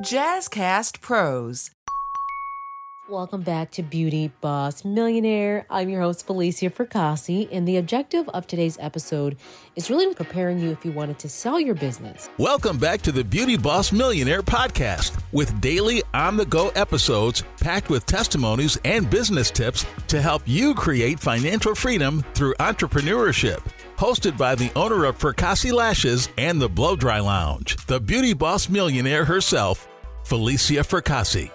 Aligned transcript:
Jazzcast 0.00 1.02
Pros. 1.02 1.70
Welcome 3.06 3.42
back 3.42 3.70
to 3.72 3.82
Beauty 3.82 4.32
Boss 4.40 4.82
Millionaire. 4.82 5.66
I'm 5.68 5.90
your 5.90 6.00
host, 6.00 6.26
Falicia 6.26 6.70
Fracassi, 6.72 7.48
and 7.52 7.68
the 7.68 7.76
objective 7.76 8.26
of 8.30 8.46
today's 8.46 8.78
episode 8.80 9.36
is 9.76 9.90
really 9.90 10.14
preparing 10.14 10.58
you 10.58 10.70
if 10.70 10.86
you 10.86 10.92
wanted 10.92 11.18
to 11.18 11.28
sell 11.28 11.60
your 11.60 11.74
business. 11.74 12.30
Welcome 12.38 12.78
back 12.78 13.02
to 13.02 13.12
the 13.12 13.24
Beauty 13.24 13.58
Boss 13.58 13.92
Millionaire 13.92 14.42
podcast 14.42 15.22
with 15.32 15.60
daily 15.60 16.02
on 16.14 16.38
the 16.38 16.46
go 16.46 16.70
episodes 16.70 17.44
packed 17.60 17.90
with 17.90 18.06
testimonies 18.06 18.78
and 18.86 19.10
business 19.10 19.50
tips 19.50 19.84
to 20.06 20.22
help 20.22 20.42
you 20.46 20.74
create 20.74 21.20
financial 21.20 21.74
freedom 21.74 22.24
through 22.32 22.54
entrepreneurship. 22.54 23.60
Hosted 23.98 24.38
by 24.38 24.54
the 24.54 24.72
owner 24.76 25.04
of 25.04 25.18
Fracassi 25.18 25.72
Lashes 25.72 26.30
and 26.38 26.58
the 26.58 26.70
Blow 26.70 26.96
Dry 26.96 27.20
Lounge, 27.20 27.76
the 27.84 28.00
Beauty 28.00 28.32
Boss 28.32 28.70
Millionaire 28.70 29.26
herself, 29.26 29.88
Falicia 30.30 30.84
Fracassi 30.84 31.50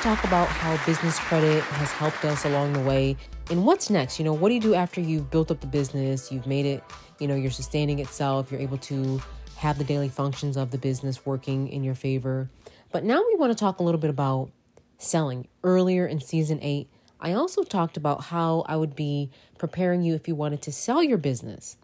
talk 0.00 0.22
about 0.22 0.46
how 0.46 0.76
business 0.86 1.18
credit 1.18 1.60
has 1.64 1.90
helped 1.90 2.24
us 2.24 2.44
along 2.44 2.72
the 2.72 2.80
way. 2.80 3.16
And 3.50 3.66
what's 3.66 3.90
next? 3.90 4.20
You 4.20 4.24
know, 4.24 4.32
what 4.32 4.50
do 4.50 4.54
you 4.54 4.60
do 4.60 4.74
after 4.74 5.00
you've 5.00 5.28
built 5.28 5.50
up 5.50 5.60
the 5.60 5.66
business, 5.66 6.30
you've 6.30 6.46
made 6.46 6.66
it, 6.66 6.84
you 7.18 7.26
know, 7.26 7.34
you're 7.34 7.50
sustaining 7.50 7.98
itself, 7.98 8.52
you're 8.52 8.60
able 8.60 8.78
to 8.78 9.20
have 9.56 9.76
the 9.76 9.82
daily 9.82 10.08
functions 10.08 10.56
of 10.56 10.70
the 10.70 10.78
business 10.78 11.26
working 11.26 11.66
in 11.66 11.82
your 11.82 11.96
favor. 11.96 12.48
But 12.92 13.02
now 13.02 13.20
we 13.26 13.34
want 13.34 13.50
to 13.50 13.58
talk 13.58 13.80
a 13.80 13.82
little 13.82 14.00
bit 14.00 14.10
about 14.10 14.52
selling. 14.98 15.48
Earlier 15.64 16.06
in 16.06 16.20
season 16.20 16.60
eight, 16.62 16.88
I 17.20 17.32
also 17.32 17.64
talked 17.64 17.96
about 17.96 18.22
how 18.22 18.64
I 18.68 18.76
would 18.76 18.94
be 18.94 19.32
preparing 19.58 20.02
you 20.02 20.14
if 20.14 20.28
you 20.28 20.36
wanted 20.36 20.62
to 20.62 20.70
sell 20.70 21.02
your 21.02 21.18
business. 21.18 21.76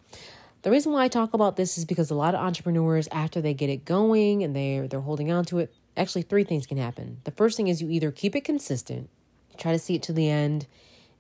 The 0.66 0.72
reason 0.72 0.90
why 0.90 1.04
I 1.04 1.08
talk 1.08 1.32
about 1.32 1.54
this 1.54 1.78
is 1.78 1.84
because 1.84 2.10
a 2.10 2.16
lot 2.16 2.34
of 2.34 2.40
entrepreneurs, 2.40 3.06
after 3.12 3.40
they 3.40 3.54
get 3.54 3.70
it 3.70 3.84
going 3.84 4.42
and 4.42 4.56
they're 4.56 4.88
they're 4.88 4.98
holding 4.98 5.30
on 5.30 5.44
to 5.44 5.60
it, 5.60 5.72
actually 5.96 6.22
three 6.22 6.42
things 6.42 6.66
can 6.66 6.76
happen. 6.76 7.18
The 7.22 7.30
first 7.30 7.56
thing 7.56 7.68
is 7.68 7.80
you 7.80 7.88
either 7.88 8.10
keep 8.10 8.34
it 8.34 8.40
consistent, 8.40 9.08
try 9.56 9.70
to 9.70 9.78
see 9.78 9.94
it 9.94 10.02
to 10.02 10.12
the 10.12 10.28
end, 10.28 10.66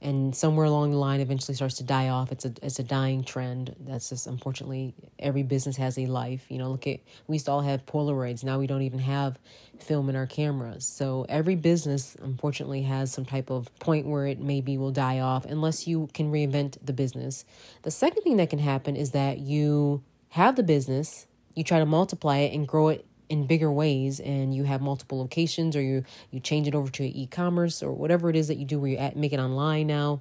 and 0.02 0.36
somewhere 0.36 0.66
along 0.66 0.90
the 0.90 0.98
line 0.98 1.20
eventually 1.20 1.54
starts 1.54 1.76
to 1.76 1.84
die 1.84 2.08
off. 2.08 2.30
It's 2.30 2.44
a 2.44 2.52
it's 2.62 2.78
a 2.78 2.82
dying 2.82 3.24
trend. 3.24 3.74
That's 3.80 4.10
just 4.10 4.26
unfortunately 4.26 4.94
every 5.18 5.42
business 5.42 5.76
has 5.76 5.98
a 5.98 6.06
life. 6.06 6.46
You 6.48 6.58
know, 6.58 6.70
look 6.70 6.86
at 6.86 7.00
we 7.26 7.36
used 7.36 7.46
to 7.46 7.52
all 7.52 7.62
have 7.62 7.86
Polaroids. 7.86 8.44
Now 8.44 8.58
we 8.58 8.66
don't 8.66 8.82
even 8.82 8.98
have 8.98 9.38
film 9.80 10.08
in 10.08 10.16
our 10.16 10.26
cameras. 10.26 10.84
So 10.84 11.26
every 11.28 11.54
business 11.54 12.16
unfortunately 12.20 12.82
has 12.82 13.12
some 13.12 13.24
type 13.24 13.50
of 13.50 13.76
point 13.78 14.06
where 14.06 14.26
it 14.26 14.38
maybe 14.38 14.76
will 14.78 14.92
die 14.92 15.20
off 15.20 15.44
unless 15.46 15.86
you 15.86 16.08
can 16.12 16.30
reinvent 16.30 16.76
the 16.84 16.92
business. 16.92 17.44
The 17.82 17.90
second 17.90 18.22
thing 18.22 18.36
that 18.36 18.50
can 18.50 18.58
happen 18.58 18.96
is 18.96 19.12
that 19.12 19.38
you 19.38 20.02
have 20.30 20.56
the 20.56 20.62
business, 20.62 21.26
you 21.54 21.64
try 21.64 21.78
to 21.78 21.86
multiply 21.86 22.38
it 22.38 22.54
and 22.54 22.68
grow 22.68 22.88
it 22.88 23.06
in 23.28 23.46
bigger 23.46 23.70
ways 23.70 24.20
and 24.20 24.54
you 24.54 24.64
have 24.64 24.80
multiple 24.80 25.18
locations 25.18 25.74
or 25.74 25.82
you 25.82 26.04
you 26.30 26.40
change 26.40 26.68
it 26.68 26.74
over 26.74 26.90
to 26.90 27.04
e-commerce 27.04 27.82
or 27.82 27.92
whatever 27.92 28.30
it 28.30 28.36
is 28.36 28.48
that 28.48 28.56
you 28.56 28.64
do 28.64 28.78
where 28.78 28.90
you 28.90 28.96
at, 28.96 29.16
make 29.16 29.32
it 29.32 29.40
online 29.40 29.86
now. 29.86 30.20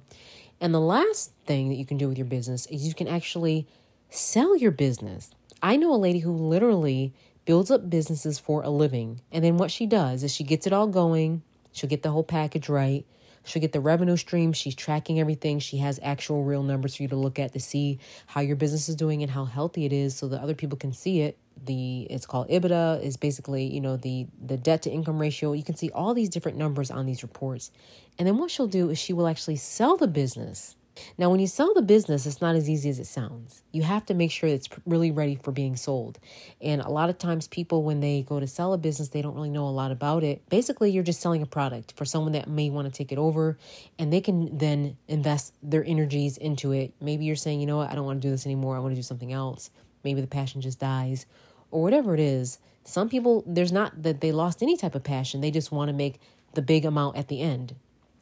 And 0.60 0.72
the 0.72 0.80
last 0.80 1.32
thing 1.46 1.68
that 1.68 1.76
you 1.76 1.84
can 1.84 1.98
do 1.98 2.08
with 2.08 2.18
your 2.18 2.26
business 2.26 2.66
is 2.66 2.86
you 2.86 2.94
can 2.94 3.08
actually 3.08 3.66
sell 4.10 4.56
your 4.56 4.70
business. 4.70 5.30
I 5.62 5.76
know 5.76 5.92
a 5.92 5.96
lady 5.96 6.20
who 6.20 6.32
literally 6.32 7.12
builds 7.44 7.70
up 7.70 7.88
businesses 7.88 8.38
for 8.38 8.62
a 8.62 8.70
living. 8.70 9.20
And 9.30 9.44
then 9.44 9.56
what 9.56 9.70
she 9.70 9.86
does 9.86 10.22
is 10.22 10.34
she 10.34 10.44
gets 10.44 10.66
it 10.66 10.72
all 10.72 10.86
going. 10.86 11.42
She'll 11.72 11.90
get 11.90 12.02
the 12.02 12.10
whole 12.10 12.24
package 12.24 12.68
right. 12.68 13.04
She'll 13.44 13.60
get 13.60 13.72
the 13.72 13.80
revenue 13.80 14.16
stream. 14.16 14.52
She's 14.52 14.74
tracking 14.74 15.20
everything. 15.20 15.60
She 15.60 15.76
has 15.78 16.00
actual 16.02 16.42
real 16.42 16.62
numbers 16.62 16.96
for 16.96 17.02
you 17.02 17.08
to 17.10 17.16
look 17.16 17.38
at 17.38 17.52
to 17.52 17.60
see 17.60 18.00
how 18.26 18.40
your 18.40 18.56
business 18.56 18.88
is 18.88 18.96
doing 18.96 19.22
and 19.22 19.30
how 19.30 19.44
healthy 19.44 19.84
it 19.84 19.92
is 19.92 20.16
so 20.16 20.26
that 20.28 20.40
other 20.40 20.54
people 20.54 20.76
can 20.76 20.92
see 20.92 21.20
it 21.20 21.38
the 21.64 22.06
it's 22.10 22.26
called 22.26 22.48
EBITDA 22.48 23.02
is 23.02 23.16
basically 23.16 23.64
you 23.64 23.80
know 23.80 23.96
the 23.96 24.26
the 24.44 24.56
debt 24.56 24.82
to 24.82 24.90
income 24.90 25.18
ratio. 25.18 25.52
You 25.52 25.64
can 25.64 25.76
see 25.76 25.90
all 25.90 26.14
these 26.14 26.28
different 26.28 26.58
numbers 26.58 26.90
on 26.90 27.06
these 27.06 27.22
reports, 27.22 27.70
and 28.18 28.26
then 28.26 28.38
what 28.38 28.50
she'll 28.50 28.66
do 28.66 28.90
is 28.90 28.98
she 28.98 29.12
will 29.12 29.28
actually 29.28 29.56
sell 29.56 29.96
the 29.96 30.08
business. 30.08 30.76
Now, 31.18 31.30
when 31.30 31.40
you 31.40 31.46
sell 31.46 31.74
the 31.74 31.82
business, 31.82 32.26
it's 32.26 32.40
not 32.40 32.56
as 32.56 32.68
easy 32.68 32.88
as 32.88 32.98
it 32.98 33.06
sounds. 33.06 33.62
You 33.72 33.82
have 33.82 34.06
to 34.06 34.14
make 34.14 34.30
sure 34.30 34.48
it's 34.48 34.68
really 34.84 35.10
ready 35.10 35.36
for 35.36 35.52
being 35.52 35.76
sold. 35.76 36.18
And 36.60 36.80
a 36.80 36.88
lot 36.88 37.10
of 37.10 37.18
times, 37.18 37.48
people, 37.48 37.82
when 37.82 38.00
they 38.00 38.22
go 38.22 38.40
to 38.40 38.46
sell 38.46 38.72
a 38.72 38.78
business, 38.78 39.08
they 39.08 39.22
don't 39.22 39.34
really 39.34 39.50
know 39.50 39.66
a 39.66 39.70
lot 39.70 39.90
about 39.90 40.24
it. 40.24 40.48
Basically, 40.48 40.90
you're 40.90 41.02
just 41.02 41.20
selling 41.20 41.42
a 41.42 41.46
product 41.46 41.92
for 41.96 42.04
someone 42.04 42.32
that 42.32 42.48
may 42.48 42.70
want 42.70 42.86
to 42.86 42.96
take 42.96 43.12
it 43.12 43.18
over, 43.18 43.58
and 43.98 44.12
they 44.12 44.20
can 44.20 44.56
then 44.56 44.96
invest 45.08 45.54
their 45.62 45.84
energies 45.84 46.36
into 46.38 46.72
it. 46.72 46.94
Maybe 47.00 47.24
you're 47.24 47.36
saying, 47.36 47.60
you 47.60 47.66
know 47.66 47.78
what, 47.78 47.90
I 47.90 47.94
don't 47.94 48.06
want 48.06 48.20
to 48.22 48.26
do 48.26 48.30
this 48.30 48.46
anymore. 48.46 48.76
I 48.76 48.80
want 48.80 48.92
to 48.92 48.96
do 48.96 49.02
something 49.02 49.32
else. 49.32 49.70
Maybe 50.06 50.20
the 50.20 50.28
passion 50.28 50.60
just 50.60 50.78
dies 50.78 51.26
or 51.72 51.82
whatever 51.82 52.14
it 52.14 52.20
is. 52.20 52.60
Some 52.84 53.08
people, 53.08 53.42
there's 53.44 53.72
not 53.72 54.04
that 54.04 54.20
they 54.20 54.30
lost 54.30 54.62
any 54.62 54.76
type 54.76 54.94
of 54.94 55.02
passion. 55.02 55.40
They 55.40 55.50
just 55.50 55.72
want 55.72 55.88
to 55.88 55.92
make 55.92 56.20
the 56.54 56.62
big 56.62 56.84
amount 56.84 57.16
at 57.16 57.26
the 57.26 57.40
end. 57.40 57.74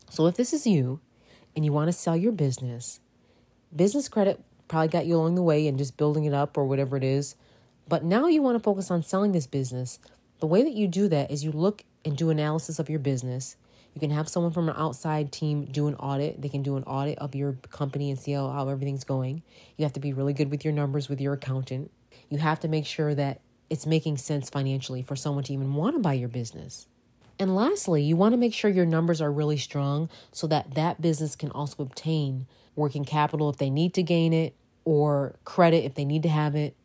So 0.09 0.27
if 0.27 0.35
this 0.35 0.55
is 0.55 0.67
you 0.67 1.01
and 1.55 1.63
you 1.63 1.71
want 1.71 1.89
to 1.89 1.93
sell 1.93 2.17
your 2.17 2.33
business, 2.33 3.01
business 3.77 4.09
credit 4.09 4.43
probably 4.67 4.89
got 4.89 5.05
you 5.05 5.17
along 5.17 5.35
the 5.35 5.43
way 5.43 5.69
and 5.69 5.77
just 5.77 5.99
building 5.99 6.25
it 6.25 6.33
up 6.33 6.57
or 6.57 6.65
whatever 6.65 6.97
it 6.97 7.05
is. 7.05 7.37
But 7.87 8.03
now 8.03 8.29
you 8.29 8.41
want 8.41 8.57
to 8.57 8.63
focus 8.63 8.91
on 8.91 9.03
selling 9.03 9.33
this 9.33 9.47
business. 9.47 9.99
The 10.41 10.47
way 10.47 10.63
that 10.63 10.73
you 10.73 10.89
do 10.89 11.07
that 11.09 11.31
is 11.31 11.45
you 11.45 11.53
look 11.53 11.85
and 12.03 12.17
do 12.17 12.31
analysis 12.31 12.79
of 12.79 12.89
your 12.89 12.99
business. 12.99 13.57
You 13.95 14.01
can 14.01 14.11
have 14.11 14.29
someone 14.29 14.53
from 14.53 14.69
an 14.69 14.75
outside 14.77 15.31
team 15.31 15.67
do 15.67 15.87
an 15.87 15.95
audit. 15.95 16.43
They 16.43 16.49
can 16.49 16.63
do 16.63 16.77
an 16.77 16.83
audit 16.83 17.19
of 17.19 17.35
your 17.35 17.53
company 17.71 18.11
and 18.11 18.19
see 18.19 18.33
how, 18.33 18.51
how 18.51 18.69
everything's 18.69 19.05
going. 19.05 19.43
You 19.77 19.85
have 19.85 19.93
to 19.95 20.01
be 20.01 20.13
really 20.13 20.33
good 20.33 20.51
with 20.51 20.65
your 20.65 20.75
numbers 20.75 21.09
with 21.09 21.21
your 21.21 21.35
accountant. 21.35 21.91
You 22.29 22.39
have 22.39 22.61
to 22.61 22.69
make 22.69 22.87
sure 22.87 23.15
that 23.15 23.41
it's 23.71 23.87
making 23.87 24.19
sense 24.19 24.51
financially 24.51 25.03
for 25.03 25.17
someone 25.17 25.45
to 25.45 25.53
even 25.53 25.75
want 25.75 25.95
to 25.95 26.01
buy 26.01 26.15
your 26.15 26.29
business. 26.29 26.87
And 27.39 27.55
lastly, 27.55 28.03
you 28.03 28.17
want 28.17 28.33
to 28.33 28.37
make 28.37 28.55
sure 28.55 28.71
your 28.71 28.87
numbers 28.87 29.21
are 29.21 29.33
really 29.33 29.57
strong 29.57 30.09
so 30.33 30.47
that 30.49 30.75
that 30.75 31.01
business 31.01 31.35
can 31.37 31.51
also 31.51 31.83
obtain 31.83 32.47
working 32.77 33.05
capital 33.05 33.49
if 33.49 33.57
they 33.57 33.71
need 33.71 33.95
to 33.95 34.03
gain 34.03 34.33
it 34.33 34.55
or 34.85 35.37
credit 35.45 35.85
if 35.85 35.95
they 35.95 36.05
need 36.05 36.23
to 36.25 36.29
have 36.29 36.55
it. 36.55 36.77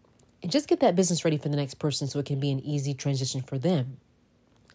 And 0.41 0.52
just 0.52 0.68
get 0.68 0.80
that 0.80 0.96
business 0.96 1.26
ready 1.26 1.38
for 1.38 1.50
the 1.50 1.58
next 1.58 1.76
person 1.76 2.08
so 2.08 2.20
it 2.20 2.26
can 2.26 2.40
be 2.40 2.52
an 2.52 2.59
easy 2.62 2.94
transition 2.94 3.41
for 3.41 3.58
them. 3.59 3.97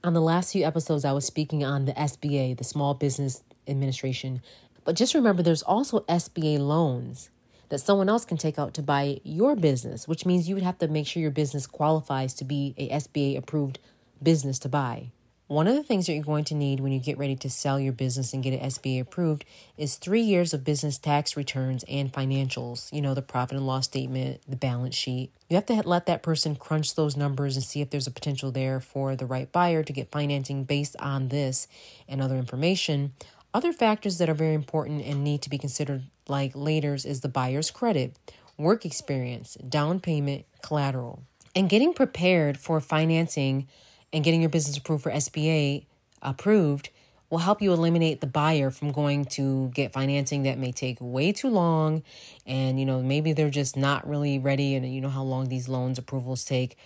On 0.05 0.13
the 0.13 0.21
last 0.21 0.53
few 0.53 0.67
episodes, 0.67 1.07
I 1.07 1.13
was 1.13 1.25
speaking 1.25 1.65
on 1.65 1.87
the 1.87 1.95
SBA, 1.95 2.59
the 2.59 2.65
Small 2.65 2.93
Business 2.93 3.43
Administration. 3.67 4.43
But 4.85 4.97
just 4.97 5.15
remember, 5.15 5.43
there's 5.43 5.63
also 5.63 6.01
SBA 6.01 6.59
loans 6.59 7.31
that 7.71 7.79
someone 7.79 8.11
else 8.11 8.27
can 8.27 8.37
take 8.37 8.59
out 8.59 8.75
to 8.75 8.83
buy 8.83 9.23
your 9.25 9.57
business, 9.57 10.07
which 10.07 10.27
means 10.27 10.47
you 10.47 10.57
would 10.57 10.63
have 10.63 10.77
to 10.81 10.89
make 10.89 11.07
sure 11.07 11.23
your 11.23 11.31
business 11.31 11.67
qualifies 11.67 12.35
to 12.35 12.45
be 12.45 12.75
a 12.77 12.91
SBA 12.91 13.39
approved 13.39 13.79
business 14.23 14.59
to 14.59 14.69
buy. 14.69 15.11
One 15.47 15.69
of 15.69 15.75
the 15.75 15.83
things 15.83 16.07
that 16.07 16.15
you're 16.15 16.25
going 16.25 16.45
to 16.45 16.55
need 16.55 16.81
when 16.81 16.93
you 16.93 16.99
get 16.99 17.19
ready 17.19 17.37
to 17.37 17.51
sell 17.51 17.79
your 17.79 17.93
business 17.93 18.33
and 18.33 18.43
get 18.43 18.55
it 18.55 18.63
SBA 18.63 19.03
approved 19.03 19.45
is 19.77 19.97
three 19.97 20.23
years 20.23 20.55
of 20.55 20.65
business 20.65 20.97
tax 20.97 21.37
returns 21.37 21.85
and 21.87 22.11
financials. 22.11 22.91
You 22.91 23.03
know, 23.03 23.13
the 23.13 23.21
profit 23.21 23.59
and 23.59 23.67
loss 23.67 23.85
statement, 23.85 24.41
the 24.49 24.57
balance 24.57 24.95
sheet. 24.95 25.33
You 25.51 25.57
have 25.57 25.67
to 25.67 25.83
let 25.87 26.07
that 26.07 26.23
person 26.23 26.57
crunch 26.57 26.95
those 26.95 27.15
numbers 27.15 27.57
and 27.57 27.65
see 27.65 27.83
if 27.83 27.91
there's 27.91 28.07
a 28.07 28.11
potential 28.11 28.53
there 28.53 28.81
for 28.81 29.17
the 29.17 29.27
right 29.27 29.53
buyer 29.53 29.83
to 29.83 29.93
get 29.93 30.11
financing 30.11 30.65
based 30.65 30.97
on 30.99 31.29
this 31.29 31.69
and 32.09 32.23
other 32.23 32.37
information. 32.37 33.13
Other 33.53 33.75
factors 33.75 34.17
that 34.19 34.31
are 34.31 34.35
very 34.35 34.55
important 34.55 35.05
and 35.05 35.23
need 35.23 35.43
to 35.43 35.51
be 35.51 35.59
considered, 35.59 36.05
like 36.27 36.55
laters, 36.55 37.05
is 37.05 37.21
the 37.21 37.29
buyer's 37.29 37.71
credit, 37.71 38.17
work 38.57 38.87
experience, 38.87 39.57
down 39.57 40.01
payment, 40.01 40.47
collateral. 40.63 41.23
And 41.55 41.69
getting 41.69 41.93
prepared 41.93 42.57
for 42.57 42.81
financing 42.81 43.69
and 44.15 44.25
getting 44.25 44.41
your 44.41 44.49
business 44.49 44.79
approved 44.79 45.03
for 45.03 45.11
SBA 45.11 45.85
approved 46.23 46.89
will 47.29 47.39
help 47.39 47.61
you 47.61 47.73
eliminate 47.73 48.21
the 48.21 48.27
buyer 48.27 48.71
from 48.71 48.93
going 48.93 49.25
to 49.25 49.69
get 49.75 49.93
financing 49.93 50.45
that 50.45 50.57
may 50.57 50.71
take 50.71 50.97
way 51.01 51.33
too 51.33 51.49
long. 51.49 52.03
And 52.47 52.79
you 52.79 52.87
know 52.87 53.03
maybe 53.03 53.33
they're 53.33 53.51
just 53.51 53.77
not 53.77 54.09
really 54.09 54.39
ready 54.39 54.77
and 54.77 54.95
you 54.95 55.01
know 55.01 55.09
how 55.09 55.25
long 55.25 55.49
these 55.49 55.69
loans 55.69 55.99
approvals 55.99 56.45
take. 56.45 56.79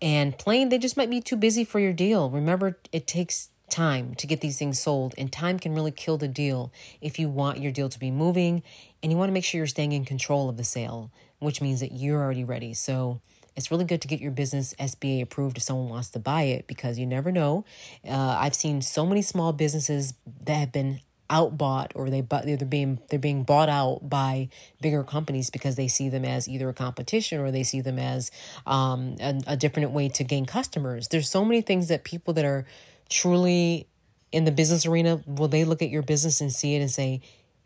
And 0.00 0.38
plain 0.38 0.68
they 0.68 0.78
just 0.78 0.96
might 0.96 1.10
be 1.10 1.20
too 1.20 1.36
busy 1.36 1.64
for 1.64 1.80
your 1.80 1.92
deal. 1.92 2.30
Remember 2.30 2.78
it 2.92 3.06
takes 3.06 3.50
time 3.68 4.14
to 4.14 4.28
get 4.28 4.40
these 4.40 4.58
things 4.58 4.80
sold, 4.80 5.12
and 5.18 5.32
time 5.32 5.58
can 5.58 5.74
really 5.74 5.90
kill 5.90 6.16
the 6.16 6.28
deal 6.28 6.72
if 7.00 7.18
you 7.18 7.28
want 7.28 7.58
your 7.58 7.72
deal 7.72 7.88
to 7.88 7.98
be 7.98 8.12
moving. 8.12 8.62
And 9.02 9.10
you 9.10 9.18
want 9.18 9.28
to 9.28 9.32
make 9.32 9.44
sure 9.44 9.58
you're 9.58 9.66
staying 9.66 9.92
in 9.92 10.04
control 10.04 10.48
of 10.48 10.56
the 10.56 10.64
sale, 10.64 11.10
which 11.40 11.60
means 11.60 11.80
that 11.80 11.92
you're 11.92 12.22
already 12.22 12.44
ready. 12.44 12.74
So 12.74 13.20
it's 13.56 13.70
really 13.70 13.84
good 13.84 14.02
to 14.02 14.08
get 14.08 14.20
your 14.20 14.30
business 14.30 14.74
SBA 14.78 15.22
approved 15.22 15.56
if 15.56 15.62
someone 15.62 15.88
wants 15.88 16.10
to 16.10 16.18
buy 16.18 16.42
it 16.42 16.66
because 16.66 16.98
you 16.98 17.06
never 17.06 17.32
know. 17.32 17.64
Uh, 18.06 18.36
I've 18.38 18.54
seen 18.54 18.82
so 18.82 19.06
many 19.06 19.22
small 19.22 19.52
businesses 19.52 20.14
that 20.44 20.54
have 20.54 20.72
been 20.72 21.00
outbought 21.28 21.90
or 21.96 22.08
they 22.08 22.20
they're 22.20 22.56
being 22.58 23.00
they're 23.10 23.18
being 23.18 23.42
bought 23.42 23.68
out 23.68 24.08
by 24.08 24.48
bigger 24.80 25.02
companies 25.02 25.50
because 25.50 25.74
they 25.74 25.88
see 25.88 26.08
them 26.08 26.24
as 26.24 26.48
either 26.48 26.68
a 26.68 26.72
competition 26.72 27.40
or 27.40 27.50
they 27.50 27.64
see 27.64 27.80
them 27.80 27.98
as 27.98 28.30
um, 28.64 29.16
a, 29.20 29.40
a 29.48 29.56
different 29.56 29.90
way 29.90 30.08
to 30.08 30.22
gain 30.22 30.46
customers. 30.46 31.08
There's 31.08 31.28
so 31.28 31.44
many 31.44 31.62
things 31.62 31.88
that 31.88 32.04
people 32.04 32.34
that 32.34 32.44
are 32.44 32.64
truly 33.08 33.88
in 34.32 34.44
the 34.44 34.52
business 34.52 34.86
arena, 34.86 35.22
will 35.26 35.48
they 35.48 35.64
look 35.64 35.82
at 35.82 35.90
your 35.90 36.02
business 36.02 36.40
and 36.40 36.52
see 36.52 36.74
it 36.74 36.80
and 36.80 36.90
say, 36.90 37.20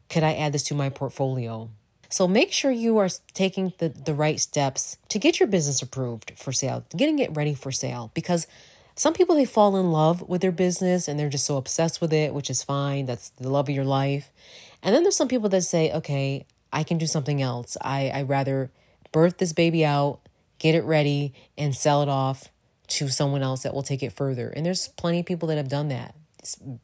could 0.09 0.23
I 0.23 0.35
add 0.35 0.53
this 0.53 0.63
to 0.65 0.75
my 0.75 0.89
portfolio? 0.89 1.71
So 2.11 2.27
make 2.27 2.53
sure 2.53 2.71
you 2.73 2.99
are 2.99 3.09
taking 3.33 3.73
the, 3.79 3.89
the 3.89 4.15
right 4.15 4.39
steps 4.41 4.99
to 5.09 5.19
get 5.19 5.39
your 5.39 5.47
business 5.47 5.81
approved 5.81 6.33
for 6.37 6.53
sale, 6.53 6.85
getting 6.97 7.21
it 7.21 7.35
ready 7.35 7.55
for 7.55 7.71
sale. 7.71 8.11
Because 8.15 8.47
some 8.97 9.15
people, 9.15 9.37
they 9.37 9.45
fall 9.45 9.77
in 9.77 9.93
love 9.93 10.29
with 10.29 10.43
their 10.43 10.53
business 10.53 11.09
and 11.09 11.19
they're 11.19 11.29
just 11.29 11.47
so 11.47 11.57
obsessed 11.57 12.01
with 12.01 12.13
it, 12.13 12.35
which 12.35 12.51
is 12.51 12.63
fine. 12.63 13.07
That's 13.07 13.31
the 13.31 13.49
love 13.49 13.69
of 13.69 13.75
your 13.75 13.85
life. 13.85 14.31
And 14.83 14.95
then 14.95 15.05
there's 15.05 15.17
some 15.17 15.29
people 15.29 15.49
that 15.51 15.63
say, 15.63 15.93
okay, 15.93 16.47
I 16.73 16.83
can 16.83 16.99
do 16.99 17.07
something 17.07 17.41
else. 17.41 17.77
I, 17.81 18.11
I 18.11 18.23
rather 18.23 18.71
birth 19.13 19.39
this 19.39 19.53
baby 19.53 19.85
out, 19.85 20.21
get 20.59 20.75
it 20.75 20.85
ready, 20.85 21.33
and 21.57 21.75
sell 21.75 22.03
it 22.03 22.09
off 22.09 22.49
to 22.89 23.09
someone 23.09 23.43
else 23.43 23.63
that 23.63 23.73
will 23.73 23.83
take 23.83 24.03
it 24.03 24.13
further. 24.13 24.49
And 24.49 24.67
there's 24.67 24.89
plenty 24.89 25.21
of 25.21 25.27
people 25.27 25.49
that 25.49 25.57
have 25.57 25.69
done 25.69 25.89
that. 25.89 26.15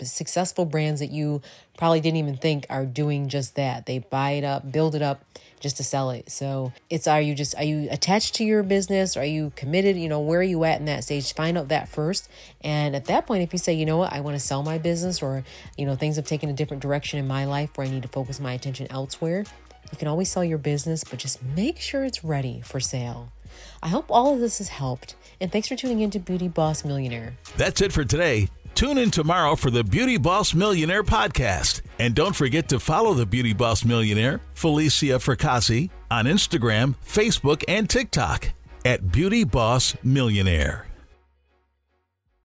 Successful 0.03 0.65
brands 0.65 1.01
that 1.01 1.11
you 1.11 1.43
probably 1.79 2.01
didn't 2.01 2.19
even 2.19 2.37
think 2.37 2.67
are 2.69 2.85
doing 2.85 3.29
just 3.29 3.57
that. 3.57 3.87
They 3.87 3.99
buy 3.99 4.33
it 4.33 4.45
up, 4.45 4.71
build 4.71 4.95
it 4.95 5.03
up 5.03 5.25
just 5.61 5.79
to 5.79 5.85
sell 5.85 6.11
it. 6.11 6.31
So 6.31 6.73
it's 6.91 7.07
are 7.07 7.21
you 7.21 7.35
just 7.35 7.57
are 7.57 7.65
you 7.65 7.89
attached 7.91 8.35
to 8.37 8.45
your 8.45 8.63
business? 8.63 9.17
Are 9.17 9.25
you 9.25 9.53
committed? 9.57 9.97
You 9.97 10.09
know, 10.09 10.21
where 10.21 10.41
are 10.41 10.45
you 10.45 10.65
at 10.65 10.79
in 10.79 10.87
that 10.87 11.05
stage? 11.05 11.33
Find 11.35 11.57
out 11.57 11.69
that 11.69 11.89
first. 11.89 12.29
And 12.61 12.95
at 12.95 13.07
that 13.07 13.27
point, 13.27 13.43
if 13.43 13.53
you 13.53 13.59
say, 13.59 13.73
you 13.73 13.87
know 13.87 13.97
what, 13.97 14.13
I 14.13 14.21
want 14.21 14.37
to 14.37 14.41
sell 14.41 14.63
my 14.63 14.79
business 14.79 15.23
or, 15.23 15.45
you 15.77 15.87
know, 15.87 15.97
things 15.97 16.17
have 16.17 16.27
taken 16.27 16.49
a 16.49 16.53
different 16.53 16.83
direction 16.83 17.19
in 17.19 17.27
my 17.27 17.45
life 17.45 17.71
where 17.77 17.87
I 17.87 17.91
need 17.91 18.03
to 18.03 18.09
focus 18.09 18.41
my 18.41 18.53
attention 18.53 18.87
elsewhere, 18.91 19.45
you 19.91 19.99
can 19.99 20.09
always 20.09 20.31
sell 20.31 20.45
your 20.45 20.59
business, 20.59 21.05
but 21.05 21.19
just 21.19 21.43
make 21.43 21.81
sure 21.81 22.05
it's 22.05 22.25
ready 22.25 22.61
for 22.61 22.81
sale. 22.81 23.33
I 23.83 23.89
hope 23.89 24.07
all 24.11 24.35
of 24.35 24.41
this 24.41 24.59
has 24.59 24.69
helped, 24.69 25.15
and 25.41 25.51
thanks 25.51 25.69
for 25.69 25.77
tuning 25.77 26.01
in 26.01 26.11
to 26.11 26.19
Beauty 26.19 26.49
Boss 26.49 26.85
Millionaire. 26.85 27.37
That's 27.57 27.81
it 27.81 27.93
for 27.93 28.05
today. 28.05 28.49
Tune 28.77 28.99
in 28.99 29.11
tomorrow 29.11 29.57
for 29.57 29.71
the 29.71 29.83
Beauty 29.83 30.19
Boss 30.19 30.53
Millionaire 30.53 31.03
podcast. 31.03 31.81
And 31.99 32.15
don't 32.15 32.37
forget 32.37 32.69
to 32.69 32.79
follow 32.79 33.15
the 33.15 33.25
Beauty 33.25 33.55
Boss 33.55 33.87
Millionaire, 33.87 34.43
Falicia 34.55 35.17
Fracassi, 35.17 35.89
on 36.11 36.27
Instagram, 36.27 36.95
Facebook, 37.03 37.65
and 37.69 37.89
TikTok 37.89 38.51
at 38.85 39.11
Beauty 39.11 39.45
Boss 39.45 39.97
Millionaire. 40.05 40.86